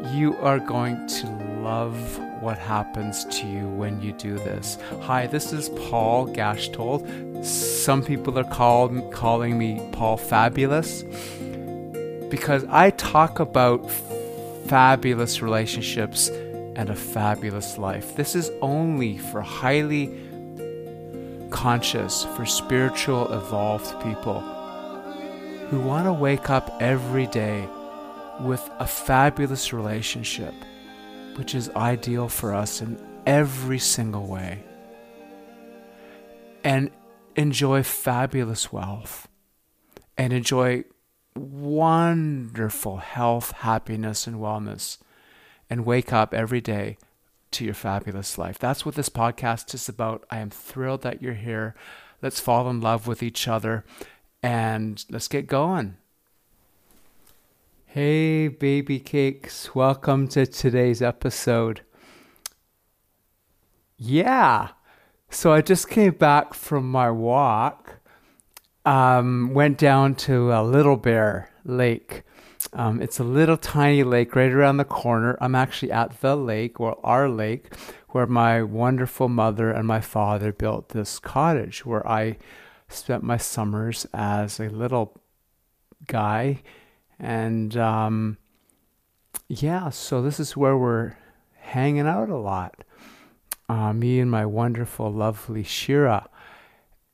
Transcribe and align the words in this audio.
You 0.00 0.36
are 0.36 0.60
going 0.60 1.08
to 1.08 1.26
love 1.60 2.20
what 2.40 2.56
happens 2.56 3.24
to 3.24 3.46
you 3.48 3.66
when 3.66 4.00
you 4.00 4.12
do 4.12 4.38
this. 4.38 4.78
Hi, 5.00 5.26
this 5.26 5.52
is 5.52 5.70
Paul 5.70 6.28
Gashtold. 6.28 7.44
Some 7.44 8.04
people 8.04 8.38
are 8.38 8.44
calling 8.44 9.58
me 9.58 9.88
Paul 9.90 10.16
Fabulous 10.16 11.02
because 12.30 12.64
I 12.68 12.90
talk 12.90 13.40
about 13.40 13.90
fabulous 14.68 15.42
relationships 15.42 16.28
and 16.28 16.90
a 16.90 16.94
fabulous 16.94 17.76
life. 17.76 18.14
This 18.14 18.36
is 18.36 18.52
only 18.62 19.18
for 19.18 19.40
highly 19.40 20.16
conscious, 21.50 22.22
for 22.36 22.46
spiritual, 22.46 23.32
evolved 23.32 24.00
people 24.04 24.42
who 25.70 25.80
want 25.80 26.06
to 26.06 26.12
wake 26.12 26.50
up 26.50 26.76
every 26.80 27.26
day 27.26 27.68
with 28.40 28.68
a 28.78 28.86
fabulous 28.86 29.72
relationship, 29.72 30.54
which 31.36 31.54
is 31.54 31.70
ideal 31.70 32.28
for 32.28 32.54
us 32.54 32.80
in 32.80 33.00
every 33.26 33.78
single 33.78 34.26
way, 34.26 34.62
and 36.64 36.90
enjoy 37.36 37.82
fabulous 37.82 38.72
wealth 38.72 39.28
and 40.18 40.32
enjoy 40.32 40.82
wonderful 41.36 42.96
health, 42.96 43.52
happiness, 43.52 44.26
and 44.26 44.36
wellness, 44.36 44.98
and 45.70 45.86
wake 45.86 46.12
up 46.12 46.34
every 46.34 46.60
day 46.60 46.98
to 47.52 47.64
your 47.64 47.74
fabulous 47.74 48.36
life. 48.36 48.58
That's 48.58 48.84
what 48.84 48.96
this 48.96 49.08
podcast 49.08 49.72
is 49.74 49.88
about. 49.88 50.26
I 50.30 50.38
am 50.38 50.50
thrilled 50.50 51.02
that 51.02 51.22
you're 51.22 51.34
here. 51.34 51.74
Let's 52.20 52.40
fall 52.40 52.68
in 52.68 52.80
love 52.80 53.06
with 53.06 53.22
each 53.22 53.46
other 53.46 53.84
and 54.42 55.02
let's 55.08 55.28
get 55.28 55.46
going. 55.46 55.96
Hey, 58.00 58.46
baby 58.46 59.00
cakes, 59.00 59.74
welcome 59.74 60.28
to 60.28 60.46
today's 60.46 61.02
episode. 61.02 61.80
Yeah, 63.96 64.68
so 65.30 65.52
I 65.52 65.62
just 65.62 65.90
came 65.90 66.12
back 66.12 66.54
from 66.54 66.88
my 66.88 67.10
walk. 67.10 67.98
Um, 68.84 69.52
went 69.52 69.78
down 69.78 70.14
to 70.14 70.52
a 70.52 70.62
Little 70.62 70.96
Bear 70.96 71.50
Lake. 71.64 72.22
Um, 72.72 73.02
it's 73.02 73.18
a 73.18 73.24
little 73.24 73.56
tiny 73.56 74.04
lake 74.04 74.36
right 74.36 74.52
around 74.52 74.76
the 74.76 74.84
corner. 74.84 75.36
I'm 75.40 75.56
actually 75.56 75.90
at 75.90 76.20
the 76.20 76.36
lake, 76.36 76.78
or 76.78 77.00
our 77.02 77.28
lake, 77.28 77.74
where 78.10 78.26
my 78.28 78.62
wonderful 78.62 79.28
mother 79.28 79.72
and 79.72 79.88
my 79.88 80.00
father 80.00 80.52
built 80.52 80.90
this 80.90 81.18
cottage 81.18 81.84
where 81.84 82.06
I 82.08 82.36
spent 82.88 83.24
my 83.24 83.38
summers 83.38 84.06
as 84.14 84.60
a 84.60 84.68
little 84.68 85.20
guy 86.06 86.62
and 87.18 87.76
um, 87.76 88.38
yeah, 89.48 89.90
so 89.90 90.22
this 90.22 90.38
is 90.38 90.56
where 90.56 90.76
we're 90.76 91.14
hanging 91.56 92.06
out 92.06 92.28
a 92.28 92.36
lot. 92.36 92.84
Uh, 93.68 93.92
me 93.92 94.20
and 94.20 94.30
my 94.30 94.46
wonderful, 94.46 95.12
lovely 95.12 95.62
Shira. 95.62 96.28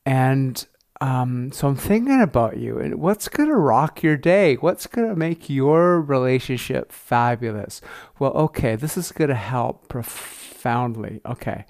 And 0.06 0.64
um, 1.00 1.50
so 1.52 1.68
I'm 1.68 1.76
thinking 1.76 2.22
about 2.22 2.56
you 2.56 2.78
and 2.78 3.00
what's 3.00 3.28
going 3.28 3.48
to 3.48 3.56
rock 3.56 4.02
your 4.02 4.16
day? 4.16 4.54
What's 4.54 4.86
going 4.86 5.08
to 5.08 5.16
make 5.16 5.50
your 5.50 6.00
relationship 6.00 6.92
fabulous? 6.92 7.80
Well, 8.18 8.32
okay, 8.32 8.76
this 8.76 8.96
is 8.96 9.10
going 9.10 9.30
to 9.30 9.34
help 9.34 9.88
profoundly. 9.88 11.20
Okay. 11.26 11.64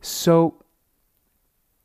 So 0.00 0.63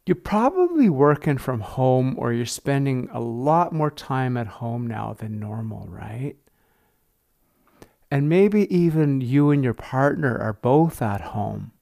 you're 0.09 0.15
probably 0.15 0.89
working 0.89 1.37
from 1.37 1.59
home 1.59 2.15
or 2.17 2.33
you're 2.33 2.43
spending 2.43 3.07
a 3.13 3.19
lot 3.19 3.71
more 3.71 3.91
time 3.91 4.37
at 4.37 4.47
home 4.47 4.87
now 4.87 5.13
than 5.13 5.39
normal, 5.39 5.85
right? 5.87 6.35
And 8.09 8.27
maybe 8.27 8.75
even 8.75 9.21
you 9.21 9.51
and 9.51 9.63
your 9.63 9.75
partner 9.75 10.35
are 10.35 10.53
both 10.53 10.99
at 11.03 11.21
home. 11.21 11.73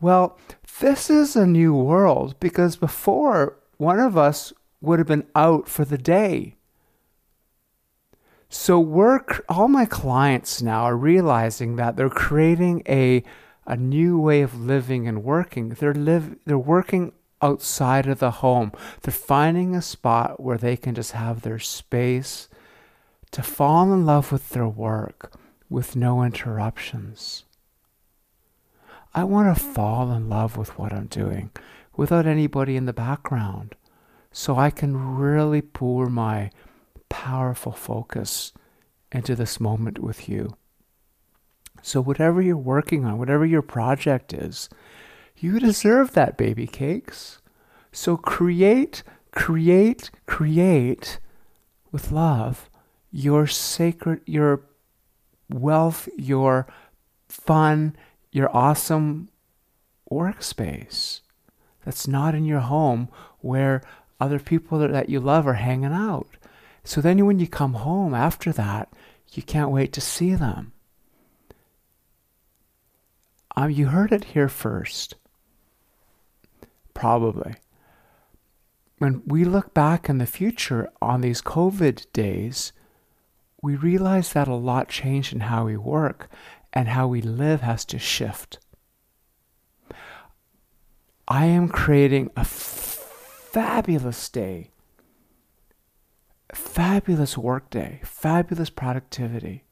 Well, 0.00 0.36
this 0.80 1.08
is 1.08 1.36
a 1.36 1.46
new 1.46 1.72
world 1.72 2.40
because 2.40 2.74
before 2.74 3.56
one 3.76 4.00
of 4.00 4.18
us 4.18 4.52
would 4.80 4.98
have 4.98 5.06
been 5.06 5.28
out 5.36 5.68
for 5.68 5.84
the 5.84 5.96
day. 5.96 6.56
So 8.48 8.80
work 8.80 9.44
all 9.48 9.68
my 9.68 9.84
clients 9.84 10.60
now 10.60 10.82
are 10.82 10.96
realizing 10.96 11.76
that 11.76 11.94
they're 11.94 12.10
creating 12.10 12.82
a 12.88 13.22
a 13.64 13.76
new 13.76 14.18
way 14.18 14.42
of 14.42 14.60
living 14.60 15.06
and 15.06 15.22
working. 15.22 15.68
They're 15.68 15.94
live 15.94 16.34
they're 16.46 16.58
working 16.58 17.12
outside 17.44 18.06
of 18.06 18.18
the 18.18 18.30
home. 18.30 18.72
They're 19.02 19.12
finding 19.12 19.74
a 19.74 19.82
spot 19.82 20.40
where 20.40 20.58
they 20.58 20.76
can 20.76 20.94
just 20.94 21.12
have 21.12 21.42
their 21.42 21.58
space 21.58 22.48
to 23.32 23.42
fall 23.42 23.92
in 23.92 24.06
love 24.06 24.32
with 24.32 24.50
their 24.50 24.68
work 24.68 25.38
with 25.68 25.94
no 25.94 26.22
interruptions. 26.22 27.44
I 29.14 29.24
want 29.24 29.56
to 29.56 29.62
fall 29.62 30.10
in 30.12 30.28
love 30.28 30.56
with 30.56 30.78
what 30.78 30.92
I'm 30.92 31.06
doing 31.06 31.50
without 31.96 32.26
anybody 32.26 32.76
in 32.76 32.86
the 32.86 32.92
background 32.92 33.74
so 34.32 34.56
I 34.56 34.70
can 34.70 35.16
really 35.16 35.62
pour 35.62 36.06
my 36.06 36.50
powerful 37.08 37.72
focus 37.72 38.52
into 39.12 39.36
this 39.36 39.60
moment 39.60 40.00
with 40.00 40.28
you. 40.28 40.56
So, 41.82 42.00
whatever 42.00 42.40
you're 42.40 42.56
working 42.56 43.04
on, 43.04 43.18
whatever 43.18 43.44
your 43.44 43.62
project 43.62 44.32
is, 44.32 44.68
you 45.38 45.58
deserve 45.58 46.12
that, 46.12 46.36
baby 46.36 46.66
cakes. 46.66 47.40
So 47.92 48.16
create, 48.16 49.02
create, 49.32 50.10
create 50.26 51.18
with 51.92 52.10
love 52.10 52.68
your 53.10 53.46
sacred, 53.46 54.20
your 54.26 54.62
wealth, 55.48 56.08
your 56.16 56.66
fun, 57.28 57.94
your 58.32 58.54
awesome 58.54 59.28
workspace 60.10 61.20
that's 61.84 62.08
not 62.08 62.34
in 62.34 62.44
your 62.44 62.60
home 62.60 63.08
where 63.40 63.82
other 64.20 64.40
people 64.40 64.78
that 64.78 65.08
you 65.08 65.20
love 65.20 65.46
are 65.46 65.54
hanging 65.54 65.92
out. 65.92 66.28
So 66.82 67.00
then 67.00 67.24
when 67.24 67.38
you 67.38 67.46
come 67.46 67.74
home 67.74 68.14
after 68.14 68.52
that, 68.52 68.92
you 69.32 69.42
can't 69.42 69.70
wait 69.70 69.92
to 69.92 70.00
see 70.00 70.34
them. 70.34 70.72
Um, 73.56 73.70
you 73.70 73.86
heard 73.86 74.12
it 74.12 74.24
here 74.24 74.48
first. 74.48 75.14
Probably. 77.04 77.56
When 78.96 79.20
we 79.26 79.44
look 79.44 79.74
back 79.74 80.08
in 80.08 80.16
the 80.16 80.24
future 80.24 80.88
on 81.02 81.20
these 81.20 81.42
COVID 81.42 82.10
days, 82.14 82.72
we 83.60 83.76
realize 83.76 84.32
that 84.32 84.48
a 84.48 84.54
lot 84.54 84.88
changed 84.88 85.34
in 85.34 85.40
how 85.40 85.66
we 85.66 85.76
work 85.76 86.30
and 86.72 86.88
how 86.88 87.06
we 87.06 87.20
live 87.20 87.60
has 87.60 87.84
to 87.84 87.98
shift. 87.98 88.58
I 91.28 91.44
am 91.44 91.68
creating 91.68 92.30
a 92.38 92.44
fabulous 92.46 94.30
day, 94.30 94.70
fabulous 96.54 97.36
work 97.36 97.68
day, 97.68 98.00
fabulous 98.02 98.70
productivity 98.70 99.64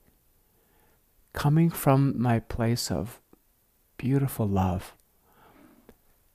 coming 1.33 1.71
from 1.71 2.21
my 2.21 2.41
place 2.41 2.91
of 2.91 3.23
beautiful 3.97 4.47
love. 4.47 4.95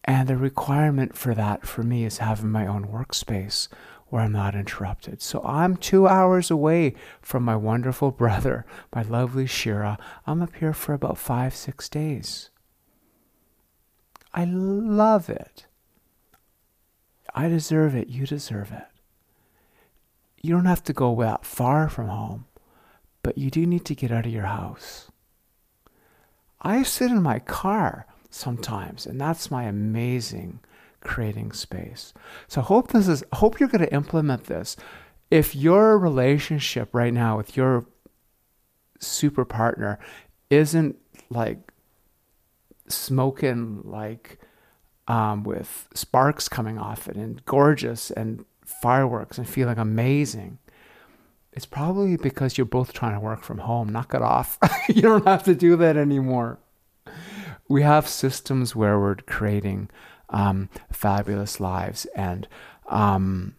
And 0.07 0.29
the 0.29 0.37
requirement 0.37 1.17
for 1.17 1.35
that 1.35 1.67
for 1.67 1.83
me 1.83 2.05
is 2.05 2.19
having 2.19 2.49
my 2.49 2.65
own 2.65 2.87
workspace 2.87 3.67
where 4.07 4.21
I'm 4.21 4.31
not 4.31 4.55
interrupted. 4.55 5.21
So 5.21 5.41
I'm 5.43 5.75
two 5.75 6.07
hours 6.07 6.49
away 6.49 6.95
from 7.21 7.43
my 7.43 7.57
wonderful 7.57 8.11
brother, 8.23 8.65
my 8.95 9.01
lovely 9.01 9.45
Shira. 9.45 9.99
I'm 10.25 10.41
up 10.41 10.55
here 10.55 10.73
for 10.73 10.93
about 10.93 11.17
five, 11.17 11.53
six 11.53 11.89
days. 11.89 12.49
I 14.33 14.45
love 14.45 15.29
it. 15.29 15.65
I 17.35 17.49
deserve 17.49 17.93
it. 17.93 18.07
You 18.07 18.25
deserve 18.25 18.71
it. 18.71 18.87
You 20.41 20.53
don't 20.53 20.65
have 20.65 20.83
to 20.85 20.93
go 20.93 21.13
that 21.21 21.45
far 21.45 21.89
from 21.89 22.07
home, 22.07 22.45
but 23.23 23.37
you 23.37 23.51
do 23.51 23.65
need 23.65 23.83
to 23.85 23.95
get 23.95 24.11
out 24.11 24.25
of 24.25 24.31
your 24.31 24.45
house. 24.45 25.11
I 26.61 26.83
sit 26.83 27.11
in 27.11 27.21
my 27.21 27.39
car 27.39 28.05
sometimes. 28.29 29.05
And 29.05 29.19
that's 29.19 29.51
my 29.51 29.63
amazing 29.63 30.59
creating 31.01 31.51
space. 31.53 32.13
So 32.47 32.61
hope 32.61 32.91
this 32.91 33.07
is 33.07 33.23
hope 33.33 33.59
you're 33.59 33.69
going 33.69 33.85
to 33.85 33.93
implement 33.93 34.45
this. 34.45 34.75
If 35.29 35.55
your 35.55 35.97
relationship 35.97 36.89
right 36.93 37.13
now 37.13 37.37
with 37.37 37.57
your 37.57 37.85
super 38.99 39.45
partner 39.45 39.99
isn't 40.49 40.97
like 41.29 41.59
smoking 42.87 43.81
like 43.83 44.39
um, 45.07 45.43
with 45.43 45.87
sparks 45.93 46.49
coming 46.49 46.77
off 46.77 47.07
it 47.07 47.15
and 47.15 47.43
gorgeous 47.45 48.11
and 48.11 48.45
fireworks 48.65 49.37
and 49.37 49.47
feeling 49.47 49.77
amazing. 49.77 50.57
It's 51.53 51.65
probably 51.65 52.17
because 52.17 52.57
you're 52.57 52.65
both 52.65 52.93
trying 52.93 53.13
to 53.13 53.19
work 53.19 53.43
from 53.43 53.59
home. 53.59 53.89
Knock 53.89 54.13
it 54.13 54.21
off. 54.21 54.59
you 54.89 55.01
don't 55.01 55.25
have 55.25 55.43
to 55.45 55.55
do 55.55 55.75
that 55.77 55.97
anymore 55.97 56.59
we 57.67 57.81
have 57.81 58.07
systems 58.07 58.75
where 58.75 58.99
we're 58.99 59.15
creating 59.15 59.89
um, 60.29 60.69
fabulous 60.91 61.59
lives 61.59 62.05
and 62.15 62.47
um, 62.87 63.55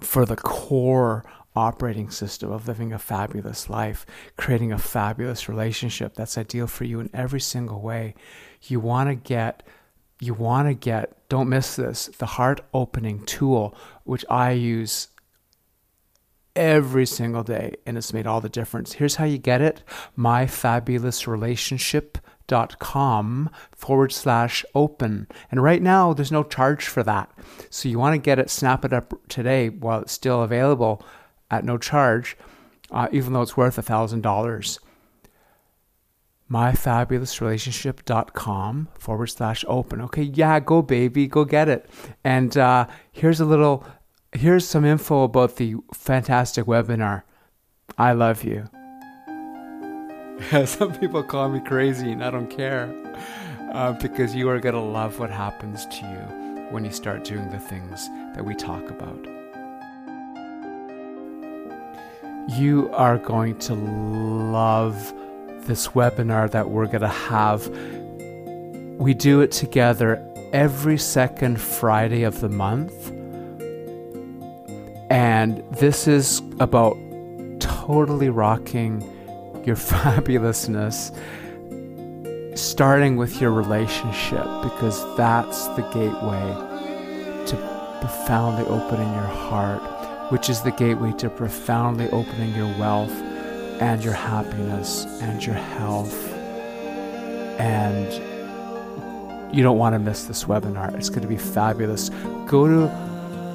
for 0.00 0.24
the 0.24 0.36
core 0.36 1.24
operating 1.56 2.10
system 2.10 2.52
of 2.52 2.68
living 2.68 2.92
a 2.92 2.98
fabulous 2.98 3.68
life, 3.68 4.06
creating 4.36 4.72
a 4.72 4.78
fabulous 4.78 5.48
relationship 5.48 6.14
that's 6.14 6.38
ideal 6.38 6.66
for 6.66 6.84
you 6.84 7.00
in 7.00 7.10
every 7.12 7.40
single 7.40 7.80
way. 7.80 8.14
You 8.62 8.80
want 8.80 9.08
to 9.08 9.14
get 9.14 9.64
you 10.20 10.34
want 10.34 10.66
to 10.66 10.74
get 10.74 11.28
don't 11.28 11.48
miss 11.48 11.76
this 11.76 12.06
the 12.18 12.26
heart 12.26 12.60
opening 12.74 13.24
tool 13.24 13.72
which 14.02 14.24
I 14.28 14.50
use 14.50 15.08
every 16.56 17.06
single 17.06 17.44
day 17.44 17.76
and 17.86 17.96
it's 17.96 18.12
made 18.12 18.26
all 18.26 18.40
the 18.40 18.48
difference. 18.48 18.94
Here's 18.94 19.16
how 19.16 19.24
you 19.24 19.38
get 19.38 19.60
it 19.60 19.82
myfabulousrelationship.com 22.48 23.50
forward 23.74 24.12
slash 24.12 24.64
open. 24.74 25.26
And 25.50 25.62
right 25.62 25.80
now, 25.82 26.12
there's 26.12 26.32
no 26.32 26.44
charge 26.44 26.86
for 26.86 27.02
that. 27.02 27.30
So 27.70 27.88
you 27.88 27.98
want 27.98 28.12
to 28.14 28.18
get 28.18 28.38
it, 28.38 28.50
snap 28.50 28.84
it 28.84 28.92
up 28.92 29.14
today 29.28 29.70
while 29.70 30.02
it's 30.02 30.12
still 30.12 30.42
available 30.42 31.02
at 31.50 31.64
no 31.64 31.78
charge, 31.78 32.36
uh, 32.90 33.08
even 33.12 33.32
though 33.32 33.40
it's 33.42 33.56
worth 33.56 33.78
a 33.78 33.82
$1,000 33.82 34.78
myfabulousrelationship.com 36.50 38.88
forward 38.98 39.26
slash 39.26 39.66
open. 39.68 40.00
Okay, 40.00 40.22
yeah, 40.22 40.58
go 40.60 40.80
baby, 40.80 41.26
go 41.26 41.44
get 41.44 41.68
it. 41.68 41.90
And 42.24 42.56
uh, 42.56 42.86
here's 43.12 43.38
a 43.38 43.44
little 43.44 43.84
here's 44.32 44.66
some 44.66 44.86
info 44.86 45.24
about 45.24 45.56
the 45.56 45.74
fantastic 45.92 46.64
webinar. 46.64 47.24
I 47.98 48.12
love 48.12 48.44
you. 48.44 48.70
Some 50.66 50.92
people 50.98 51.22
call 51.22 51.48
me 51.48 51.60
crazy, 51.60 52.12
and 52.12 52.24
I 52.24 52.30
don't 52.30 52.48
care 52.48 52.94
uh, 53.72 53.92
because 53.92 54.34
you 54.34 54.48
are 54.48 54.60
going 54.60 54.74
to 54.74 54.80
love 54.80 55.18
what 55.18 55.30
happens 55.30 55.86
to 55.86 56.06
you 56.06 56.68
when 56.70 56.84
you 56.84 56.90
start 56.90 57.24
doing 57.24 57.50
the 57.50 57.58
things 57.58 58.08
that 58.34 58.44
we 58.44 58.54
talk 58.54 58.88
about. 58.90 59.26
You 62.58 62.90
are 62.94 63.18
going 63.18 63.58
to 63.60 63.74
love 63.74 65.12
this 65.66 65.88
webinar 65.88 66.50
that 66.50 66.70
we're 66.70 66.86
going 66.86 67.00
to 67.00 67.08
have. 67.08 67.66
We 68.98 69.14
do 69.14 69.40
it 69.40 69.52
together 69.52 70.24
every 70.52 70.98
second 70.98 71.60
Friday 71.60 72.22
of 72.22 72.40
the 72.40 72.48
month 72.48 73.12
and 75.10 75.62
this 75.70 76.06
is 76.06 76.42
about 76.60 76.96
totally 77.60 78.28
rocking 78.28 79.02
your 79.66 79.76
fabulousness, 79.76 81.12
starting 82.58 83.16
with 83.16 83.40
your 83.40 83.52
relationship, 83.52 84.44
because 84.62 85.16
that's 85.16 85.66
the 85.68 85.82
gateway 85.92 86.54
to 87.46 87.56
profoundly 88.00 88.64
opening 88.66 89.12
your 89.14 89.22
heart, 89.22 89.80
which 90.32 90.48
is 90.48 90.62
the 90.62 90.72
gateway 90.72 91.12
to 91.12 91.30
profoundly 91.30 92.08
opening 92.10 92.52
your 92.54 92.66
wealth 92.78 93.12
and 93.80 94.04
your 94.04 94.14
happiness 94.14 95.04
and 95.22 95.44
your 95.44 95.54
health. 95.54 96.32
And 97.58 98.12
you 99.54 99.62
don't 99.62 99.78
want 99.78 99.94
to 99.94 99.98
miss 99.98 100.24
this 100.24 100.44
webinar. 100.44 100.94
It's 100.94 101.08
going 101.08 101.22
to 101.22 101.28
be 101.28 101.36
fabulous. 101.36 102.10
Go 102.46 102.68
to 102.68 102.88